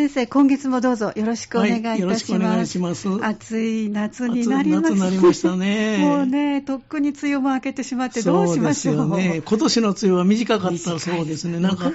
[0.00, 1.92] 先生、今月もどうぞよろしくお願いいたします。
[1.92, 3.06] はい、よろしくお願いします。
[3.22, 4.82] 暑い夏になります。
[4.82, 5.98] 夏になりましたね。
[5.98, 8.96] もうね、とっくに梅雨も明けてしまってどうしましょう。
[8.96, 9.42] そうですよね。
[9.44, 11.60] 今年の梅雨は短かったそうですね。
[11.60, 11.92] なんか、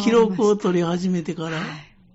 [0.00, 1.62] 記録を取り始めてから、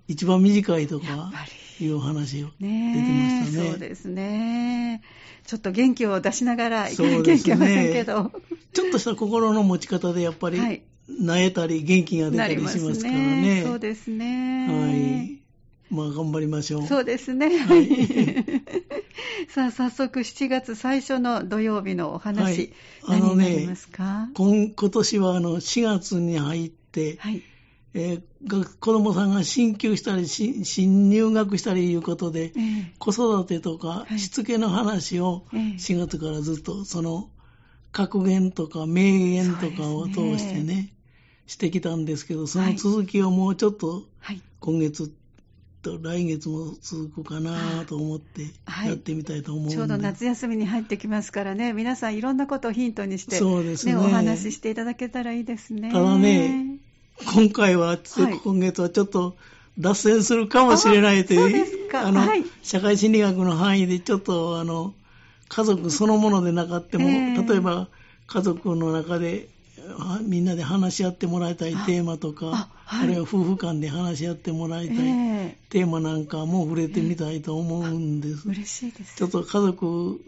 [0.06, 1.32] 一番短いとか、
[1.80, 3.02] いう話を出て
[3.40, 3.70] ましたね。
[3.70, 5.02] そうですね。
[5.44, 8.30] ちょっと元気を出しながらいかなきゃいけませんけど。
[8.72, 10.82] ちょっとした心の持ち方でやっぱり、はい、
[11.20, 13.56] なえたり元気が出たりしますからね。
[13.56, 14.66] ねそうですね。
[14.68, 15.42] はい。
[15.94, 16.86] まあ頑張りましょう。
[16.86, 17.58] そうですね。
[17.58, 17.88] はい。
[19.48, 24.30] さあ早速7月最初の土曜日のお話、はい、ありますか？
[24.34, 27.42] 今今年はあの4月に入って、はい
[27.94, 37.28] えー、子供さんが進級したり新入学したりいうことで、えー、子育てとかしつけの話を4月からずっとその
[37.92, 40.94] 格言とか名言とかを通してね、
[41.52, 44.04] してきたんですけど、その続きをもうちょっと、
[44.60, 45.12] 今月
[45.82, 48.42] と来月も続くかなと思って
[48.86, 55.92] やってみたいと思うはい、ちょうど夏休みに入ってきますからね、皆さんいろんなことをヒントにして、そうですね、ねお話ししていただけたらいいですね。
[55.92, 56.78] ただね、
[57.34, 57.98] 今回は、はい、
[58.42, 59.36] 今月はちょっと
[59.78, 64.94] 脱線するかもしれないという、あの、はい、社会心理学の範囲でちょっとあの
[65.48, 67.88] 家族そのものでなかっても、えー、例えば
[68.26, 69.48] 家族の中で
[70.22, 72.50] みんなで話し合ってもらいたいテーマとか、あ
[72.84, 78.48] はい、あるいは夫婦間で話し合ってもらいたい、えー、テーマなんかも触れてみたいと思うんです。
[78.48, 79.16] 嬉しいです。
[79.16, 80.20] ちょっと家族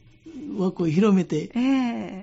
[0.58, 1.50] 枠を広めて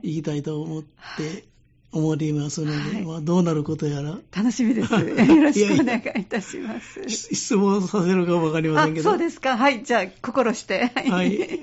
[0.03, 1.45] いきたいと思って、
[1.93, 4.17] 思っていますので、はい、まあ、どうなることやら。
[4.35, 4.93] 楽しみです。
[4.95, 7.09] よろしくお願いいたします。
[7.09, 9.09] 質問させるかわかりませんけど。
[9.09, 9.57] そうですか。
[9.57, 9.83] はい。
[9.83, 10.91] じゃあ、心して。
[11.09, 11.59] はい。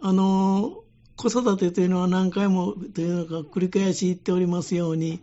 [0.00, 0.84] あの、
[1.16, 5.20] 子育てというのは何回もというのか繰り返し言っておりますように、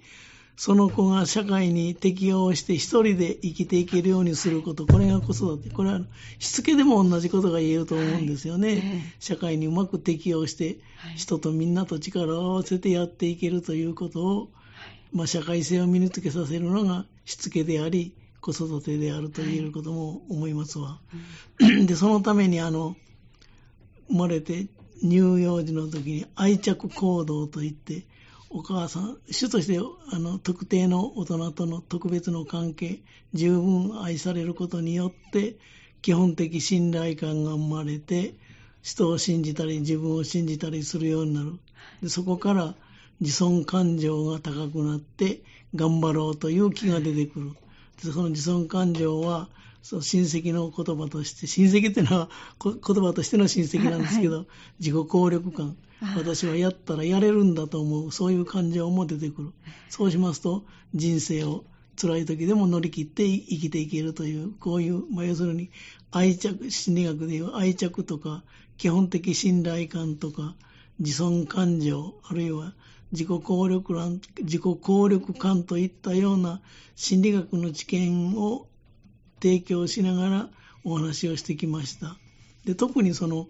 [0.60, 5.70] その子が社会に適応して一人で生きていけるようにすること、これが子育て。
[5.70, 6.02] これは
[6.38, 8.70] しつけでも同じことが言えると思うんですよね。
[8.70, 8.80] はい
[9.20, 10.80] 社会にうまく適応して、
[11.16, 14.50] 人とみんなと力を合わせてやっていけるということを、
[15.14, 21.00] まあ、社会性を身につけさせるのがしつけであり、子育てであると言えることも思いますわ。
[21.60, 22.98] で、そのためにあの、
[24.10, 24.68] 生まれて
[25.02, 28.06] 乳幼児の時に愛着行動といって、
[28.50, 29.80] お母さん、主として
[30.12, 33.00] あの特定の大人との特別の関係、
[33.34, 35.56] 十分愛されることによって、
[36.02, 38.34] 基本的信頼感が生まれて、
[38.82, 41.60] 人を信じたり自分を信じたりするようになる。
[42.02, 42.76] でそこから
[43.20, 45.42] 自尊感情が高くなって
[45.76, 47.52] 頑張ろうという気が出てくる。
[48.04, 49.50] でその自尊感情は
[49.82, 52.30] その親戚の言葉として、親戚っていうのは
[52.64, 54.48] 言葉としての親戚なんですけど、はい、
[54.80, 55.78] 自己効力感、
[56.18, 59.52] 私はやったらやれるんだと思う、そういう感情も出てくる。
[59.90, 61.64] そうしますと、人生を
[62.00, 65.70] 辛い時でも乗り切って生きていけるという、こういう、まあ、要するに
[66.12, 68.44] 愛着、心理学でいう愛着とか、
[68.78, 70.56] 基本的信頼感とか、
[71.00, 72.74] 自尊感情、あるいは
[73.12, 76.62] 自己効力感、自己効力感といったような
[76.96, 78.68] 心理学の知見を
[79.42, 80.50] 提供しながら
[80.84, 82.18] お話をしてきました。
[82.66, 83.48] で特にその、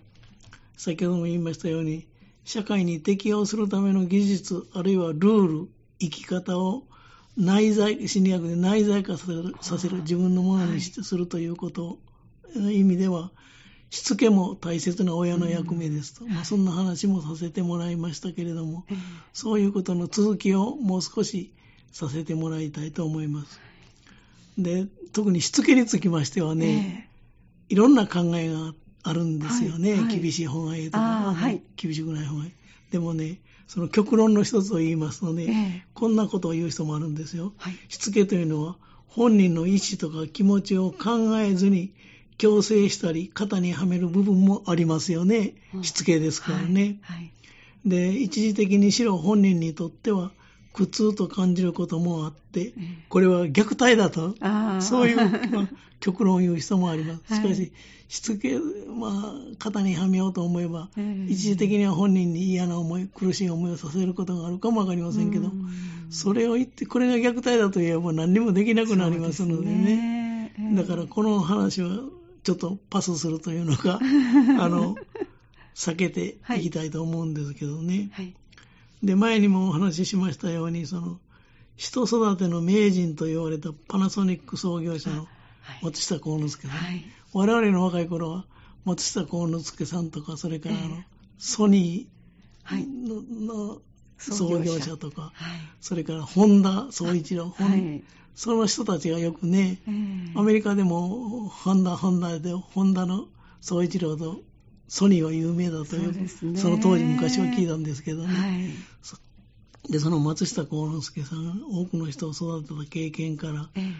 [0.77, 2.07] 先ほども言いましたように、
[2.45, 5.69] 社会に適応するための技術、あるいはルール、
[6.00, 6.83] 生き方を
[7.38, 12.00] 内在、心理学で内在化させる、させる自分のものにしてするということ
[12.56, 13.31] の意味では、
[13.89, 18.85] しつけも大切な親の役目ですと、まあ、そんな話もさせてもらいましたけれども、
[19.33, 21.53] そういうことの続きをもう少し
[21.91, 23.59] させてもらいたいと思います。
[24.59, 27.07] で、特にしつけにつきましてはね、
[27.69, 29.93] えー、いろんな考えがあるんですよね。
[29.93, 30.99] はいはい、厳しい方がいいとか、
[31.33, 32.51] はい、厳しくない方がいい。
[32.91, 37.53] でもね、その極論の一つを言いますとね、えー、こんなことを言う人もあるんですよ。
[37.57, 38.77] はい、しつけというのは、
[39.07, 41.93] 本人の意思とか気持ちを考えずに
[42.37, 45.53] 強制したり、肩にはめる部分もありますよね。
[45.81, 46.99] しつけですからね。
[47.01, 47.31] はい、
[47.85, 50.31] で、一時的にしろ本人にとっては、
[50.74, 52.74] 苦痛と感じることもあって、
[53.09, 54.35] これは虐待だと、
[54.81, 55.18] そういう、
[55.52, 55.69] まあ、
[56.00, 57.35] 極論を言う人もあります。
[57.35, 57.71] しかし、
[58.07, 60.89] しつけ、まあ、肩にはめようと思えば、
[61.27, 65.51] 一時的には本人に嫌な思い、苦しい思いをさせることがあるかもわかりませんけど、
[66.10, 70.54] それを言って、これが虐待だと言えば何にもできなくなりますのでね。
[70.57, 70.75] でね。
[70.75, 72.00] だからこの話は
[72.44, 74.00] ちょっとパスするというのか、
[74.60, 74.95] あの、
[75.75, 78.10] 避けていきたいと思うんですけどね。
[78.13, 78.33] はい
[79.04, 81.19] で、前にもお話ししましたように、その、
[81.75, 85.28] 人育ての名人と言われたパナソニック創業者の
[85.81, 86.78] 松下幸之助さん。
[86.78, 88.46] はい、我々の若い頃は、
[88.84, 91.04] 松下幸之助さんとか、それからあの、
[91.38, 93.22] ソニーの,、
[93.72, 93.81] の
[94.18, 94.98] 創業者。
[94.98, 95.34] とか、はい、
[95.80, 98.04] それから本田宗一郎、はい、
[98.36, 103.28] その人たちがよくね、えー、アメリカでもホンダ、ホンダで、ホンダの
[103.62, 104.42] 宗一郎と
[104.89, 108.47] ソニーは有名だという、そ、ね、その当時昔は聞いたんですけどね、は
[109.88, 113.94] い、でその松下幸之助さん、多くの人を育てた経験から、えー、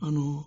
[0.00, 0.44] あの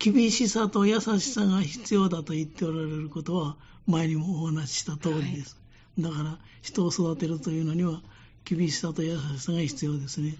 [0.00, 3.56] 厳しさと優しさが必要だと言っておられることは、
[3.86, 5.58] 前にもお話しした通りです。
[6.00, 8.00] はい、だから、人を育てるというのには、
[8.46, 10.36] 厳しさと優しさが必要ですね。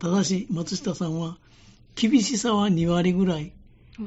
[0.00, 1.38] ただし、松下さんは、
[1.94, 3.52] 厳しさは2割ぐらい、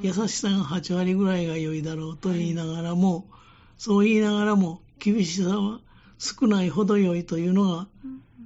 [0.01, 3.25] 優しさが8割ぐらいが良いだろうと言いながらも、はい、
[3.81, 5.79] そう言いながらも、厳しさは
[6.19, 7.87] 少ないほど良いというのが、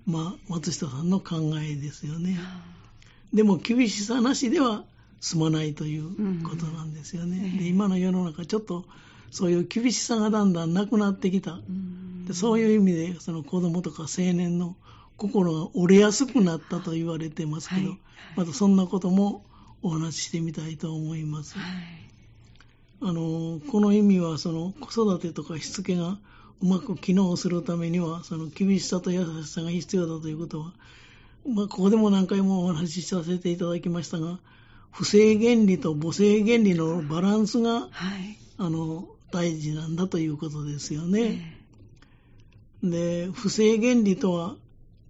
[0.05, 2.39] まあ、松下さんの考えですよね。
[3.33, 4.85] でも、厳しさなしでは
[5.19, 7.57] 済まないということなんですよね。
[7.59, 8.85] で今の世の中、ちょっと
[9.29, 11.59] そういう厳しさがだんだんなくなってきた。
[12.27, 14.77] でそういう意味で、その子供とか青年の
[15.17, 17.99] 心が折れやすくなったと言われてますけど、はい、
[18.37, 19.43] またそんなことも
[19.81, 21.59] お話ししてみたいと思います。
[21.59, 22.04] はい、
[23.01, 26.17] あのこの意味はその子育てとかしつけが
[26.61, 30.73] うまく機能するためにはその厳しさと優しさが必要だということは、
[31.47, 34.39] まあ、ここでも何回もお話しさせていただきましたが
[34.91, 37.89] 不正原理と母性原理のバランスが、はい、
[38.57, 41.59] あの大事なんだということですよね。
[42.81, 44.55] で不正原理とは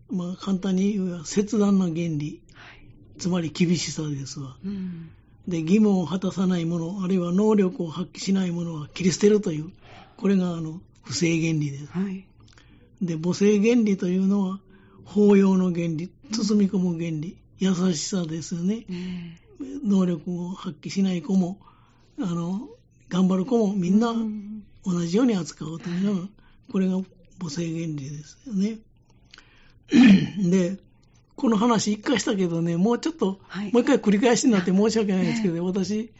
[0.09, 5.09] まあ、簡単に言う切断の原理、はい、つまり厳しさですわ、うん、
[5.47, 9.71] で義務を果たさないものあるいは能力を発揮しないものは切り捨てるという
[10.17, 12.25] これがあの不正原理です、はい、
[13.01, 14.59] で母性原理というのは
[15.05, 18.85] 包容の原理包み込む原理、優しさですよね、
[19.83, 21.59] 能力を発揮しない子も
[22.19, 22.67] あの
[23.09, 24.13] 頑張る子もみんな
[24.85, 26.27] 同じように扱うというのが、
[26.71, 26.99] これが
[27.39, 28.79] 母性原理ですよね。
[30.49, 30.79] で、
[31.35, 36.11] この話一回したけどね、もうちょっと、はい、もう一回繰り返しになって申し訳ないんですけど、 私、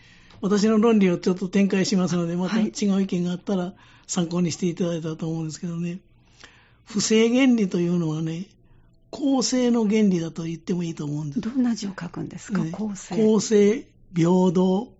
[0.42, 3.74] 私の論理をちょっと展開しますので、また違う意見があったら
[4.08, 6.00] 参考にしていただいたと思うんですけどね、
[6.86, 8.48] 不正原理というのはね、
[9.10, 11.42] 公正の原理だと言ってもいいと思うんです。
[11.42, 13.16] どんな字を書くんですか、ね、公正。
[13.16, 14.94] 公正、平等、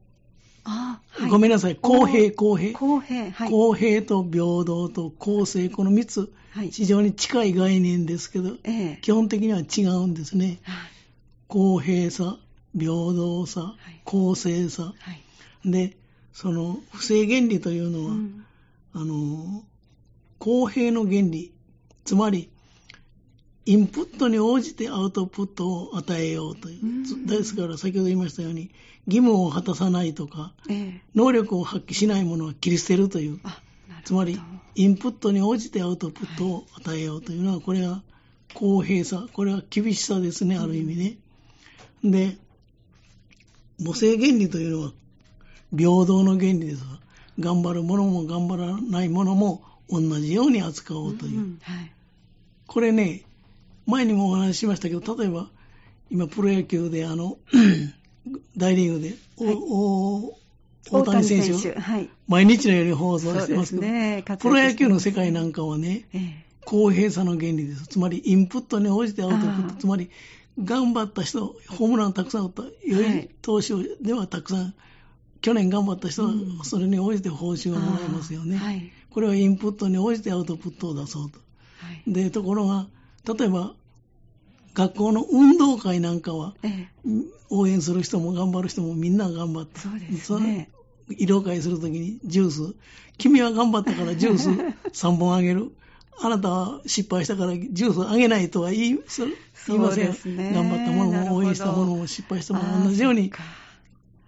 [0.66, 2.78] あはい、ごめんなさい、公平、公平。
[2.78, 10.60] 公平、はい、公平と平等と公正、この3つ、はい、非常に近い概念ですけど、ええ、基本的には違うんですね。
[10.64, 10.92] はい、
[11.48, 12.38] 公平さ、
[12.78, 14.94] 平等さ、公正さ、
[15.64, 15.96] で、
[16.34, 18.46] その不正原理というのは、うん、
[18.94, 19.64] あの、
[20.40, 21.54] 公平の原理、
[22.04, 22.50] つまり、
[23.66, 26.84] インプットに応じてアウトプットを与えようという。
[26.84, 28.70] うん、ですから、先ほど言いましたように、
[29.08, 33.40] 義務を果たさないとか、ええ、能力を発揮しないものは切り捨てるという。
[34.04, 34.40] つまり、
[34.76, 38.04] インプットに応じてアウトプットを与えようというのは、これは
[38.54, 41.18] 公平さ、これは厳しさですね、ある意味ね。
[42.04, 42.38] で、
[43.84, 44.94] 母性原理というのは、
[45.76, 47.00] 平等の原理ですが、
[47.40, 51.58] 頑張る者も頑張らない者も同じように扱おうという。
[52.68, 53.24] これね、
[53.86, 55.50] 前にもお話ししましたけど、例えば、
[56.10, 57.38] 今、プロ野球で、あの、
[58.58, 60.38] 大リーグで、はい、お
[60.92, 67.88] 大谷選手、はい、毎日のように放送してますけど、ね、プロ野球の世界なんかはね、ええ、公平さの原理です。
[67.88, 70.10] つまり、インプットに応じてアウトプット、つまり、
[70.64, 73.30] 頑張った人、ホームランたくさん打った、良い。
[73.42, 74.74] 投手ではたくさん、
[75.42, 76.32] 去年頑張った人は、
[76.64, 78.92] それに応じて報酬をもらえますよね、はい。
[79.10, 81.40] これはインプットに応じてアウトプットを出そうと。
[81.80, 82.88] はい、で、ところが、
[83.34, 83.74] 例えば、
[84.74, 86.88] 学校の運動会なんかは、ええ、
[87.50, 90.70] 応援する人も頑張る人もみんな頑張って、そうですね。
[91.10, 92.76] 色会するときにジュース、
[93.18, 94.50] 君は頑張ったからジュース
[95.08, 95.72] 3本あげる。
[96.18, 99.00] あなたは失敗したからジュースあげないとは言い
[99.68, 103.32] 言いません、ね、頑張ったものも応援したものも失敗したものも同じように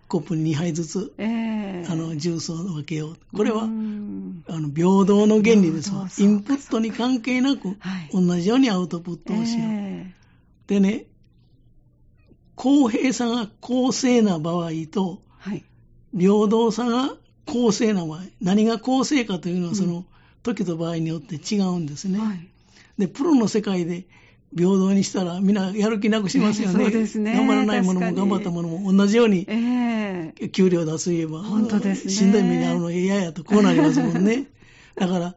[0.08, 3.18] コップに2杯ずつ、えー、あのジュースを分けよう。
[3.36, 6.08] これはあの平等の原理ですわ。
[6.18, 9.68] インプットに関係なく、はい、同じようにアウトプットをしよう。
[9.70, 11.06] えー、でね、
[12.56, 15.66] 公平さが公正な場合と、はい、
[16.18, 20.06] 平等さが公正な場合、何が公正かというのは、その
[20.42, 22.20] 時と場合によって違うんですね。
[22.20, 22.48] はい、
[22.98, 24.06] で、プロの世界で
[24.58, 26.74] 平等にしたら、みんなやる気なくしますよね。
[26.86, 27.34] そうですね。
[27.34, 29.46] 頑張らないものも頑張ったものも同じように、
[30.52, 32.12] 給料出す言えば、本当ですね。
[32.12, 34.48] しんどい目に遭うの嫌やと、こうなりますもんね。
[34.96, 35.36] だから、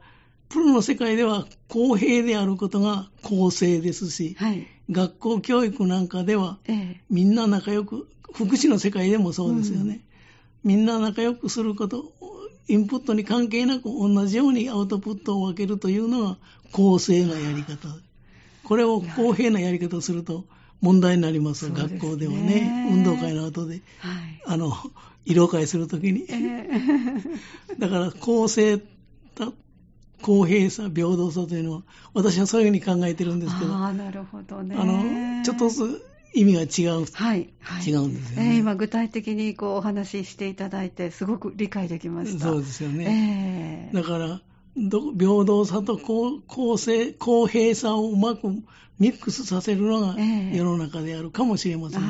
[0.48, 6.58] プロの世界では公平であることが公正ですし、はい、学校教育なんかでは、
[7.08, 10.00] みんな仲良く、福祉の世界でもそうですよね。
[10.64, 12.12] みんな仲良くすること、
[12.68, 16.38] インプットに関係なく同じようにアウトプットを分けるというのが
[16.72, 17.88] 公正なやり方。
[18.70, 20.44] これを公平なやり方をすると
[20.80, 24.42] 問題になります、そうですね学校ではね、運動会の後で、はい。
[24.46, 24.72] あの、
[25.24, 26.24] 色会するときに。
[26.28, 27.20] えー
[27.80, 28.78] だから、公正
[29.34, 29.52] た、
[30.22, 31.82] 公平さ、平等さというのは、
[32.14, 34.76] 私はそういうふうに考えてるんですけど、あああ、なるほどね。
[34.84, 37.06] の、ちょっとずつ意味が違う。
[37.12, 37.84] はい、はい。
[37.84, 42.44] 違うんですよねえー今、具体的にこうお話ししていただいて、すごく理解できました。
[42.44, 43.90] そうですよね。
[43.92, 44.40] ええだから、ど
[44.74, 48.48] 平等さと公公正、公平さをうまく
[48.98, 52.06] ミックスさせるのがええ世の中であるかもしれませんね。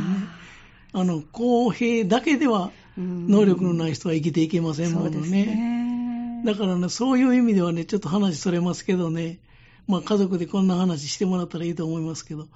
[0.93, 5.45] ああの、公平だけでは能力のない人は生きていけませんものね。
[5.47, 6.43] ね。
[6.45, 9.39] だからね、そういう意味ではね、ちょっと話それますけどね、
[9.87, 12.49] まあ家族でこんな話してもらったらいいと思いますけど、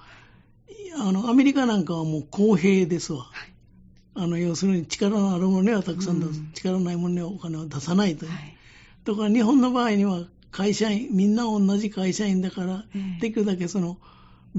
[0.97, 3.27] あの、アメリカなんかはもう公平ですわ。
[4.15, 8.31] あの、要するに力のあるものにはたくさん出す、うん力のないものにはお金を出さないという。
[8.31, 8.54] はい。
[9.05, 13.21] とか、日本の場合には会社員、みんな同じ会社員だから、ええ。
[13.21, 13.97] できるだけその、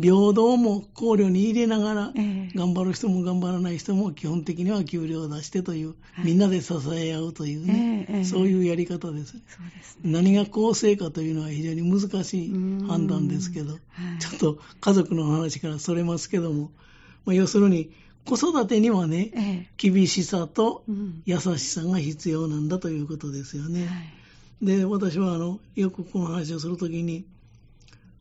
[0.01, 2.59] 平等も考慮に入れながら、ええ。
[2.59, 6.27] 頑張る人も頑張らない人も基本的には給料を出してという、はい。
[6.27, 9.35] みんなで支え合うというね、そういうやり方です。
[9.35, 9.43] ね。
[10.05, 12.53] 何が公正かというのは非常に難しい
[12.87, 13.81] 判断ですけど、はい。
[14.21, 16.71] ちょっと家族の話からそれますけども、
[17.25, 17.91] まあ、要するに
[18.27, 19.69] 子育てにはね、ええ。
[19.77, 21.23] 厳しさとうん。
[21.25, 23.89] 優しさが必要なんだということですよね。
[24.63, 27.27] で、私はあの、よくこの話をするときに、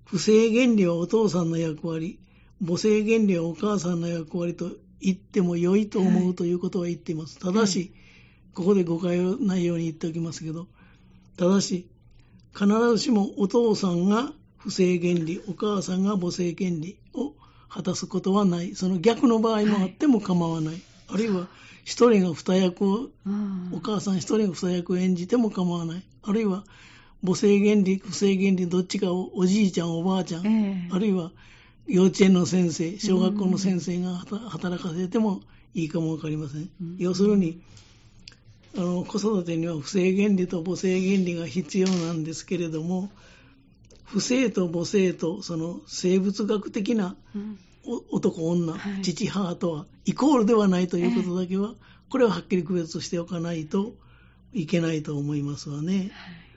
[0.05, 2.19] 不正原理はお父さんの役割、
[2.63, 7.39] 母性原理はお母さんの役割と言っても良いと思うということは言っています。
[7.39, 7.93] ただし、
[8.53, 10.67] ここで誤解をないように言っておきますけど、
[11.37, 11.89] ただし、
[12.53, 17.33] 必ずしもお父さんが不正原理、お母さんが母性原理を
[17.69, 18.75] 果たすことはない。
[18.75, 20.81] その逆の場合もあっても構わない。
[21.07, 21.47] あるいは、
[21.83, 23.71] 一人が二役をうん。
[23.73, 26.03] お母さん一人が不役を演じても構わない。
[26.23, 26.63] あるいは、
[27.23, 30.95] 母性原理、不正原理、どっちかをおじいちゃん、おばあちゃん、ええ。
[30.95, 31.31] あるいは
[31.87, 35.41] 幼稚園の先生、小学校の先生が働働かせても
[35.73, 36.69] いいかもわかりません。
[36.81, 36.95] うん。
[36.97, 37.61] 要するに、
[38.75, 43.11] あの、子育てには不正原理と母性原理が必要なんですけれども、
[44.03, 47.15] 不正と母性とその生物学的な
[48.11, 49.01] 男、女、はい。
[49.01, 51.73] 父、母とはイコールではないということだけは、
[52.09, 53.93] これははっきり区別しておかないと
[54.53, 56.11] いけないと思いますわね。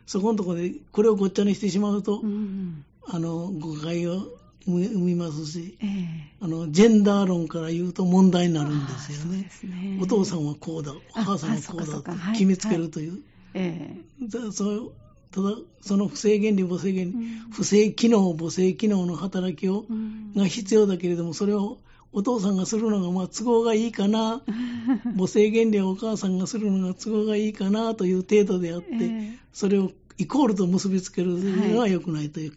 [0.07, 4.27] そこのところで、これをごっちゃにしてしまうと、うんあの、誤解を
[4.67, 6.35] 生みますし、ええ。
[6.41, 9.49] あの、ジェンダー論から言うと問題になるんですよね。
[9.51, 9.99] すね。
[10.01, 13.23] お父さんはこうだ、お母さんはこうだはいと決めつけるという。
[13.55, 14.93] えだそう
[15.31, 17.51] ただ、その不正原理、母性原理、うん。
[17.51, 20.33] 不正機能、母性機能の働きをえ、うん。
[20.35, 21.79] が必要だけれども、それを
[22.13, 24.43] お父さんがするのがまあ都合がいいかな、
[25.17, 29.39] 母性原理はお母さんがするのが都合がいいかなという程度であって、ええ。
[29.53, 32.53] それをイコールと結びつけるのは良くないという,、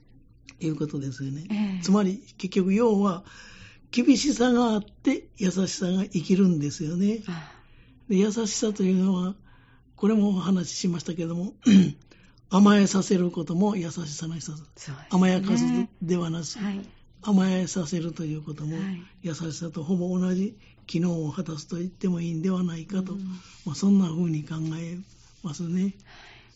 [0.62, 1.46] いうことですよね。
[1.50, 1.84] ええ。
[1.84, 3.24] つまり、結局、要は、
[3.92, 7.22] 厳しさがあって優しさが生きるんですよね。
[7.28, 7.52] あ。
[8.08, 9.36] で優しさというのは、
[9.96, 11.54] これもお話ししましたけども、
[12.52, 14.90] 甘えさせることも優しさの一つ。
[14.90, 14.96] ね。
[15.10, 15.64] 甘やかす
[16.02, 16.82] ではなく、はい。
[17.22, 19.02] 甘えさせるということも、はい。
[19.22, 23.20] 優しさとほぼ同じ機能を果たすと言ってもいいんではないかと、うん。
[23.66, 24.98] まあ、そんな風に考え
[25.44, 25.94] ますね。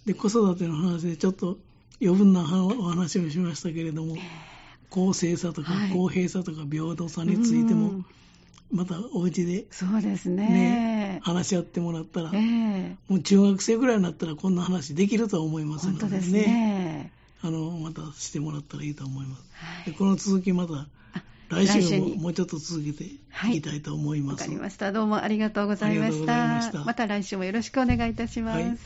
[0.06, 1.58] で、子育ての話でちょっと
[2.02, 4.18] 余分なお話をしましたけれども、
[4.90, 5.92] 公正さとかはい。
[5.92, 8.06] 公平さとか平等さについても、うん
[8.72, 19.44] またお家でそうですねね、話し合ってもらったら、ええもう中学生ぐらいになったらこんな話できると思いますのでですねあの、またしてもらったらいいと思います。
[19.54, 20.88] はいでこの続きまたあ
[21.50, 23.20] 来週ももうちょっと続けてい
[23.54, 24.46] きたいと思いわます。
[24.46, 24.92] かりました。
[24.92, 26.62] どうもありがとうございましありがとうございまた。
[26.64, 28.62] したまた来週もよろしくお願いいたします。
[28.62, 28.78] はい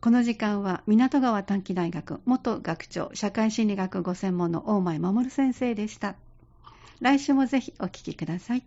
[0.00, 6.14] この時間は港川短期大学元学長社会心理学ご専門の大前守先生でした。
[7.00, 8.64] 来週もぜひお聞きください。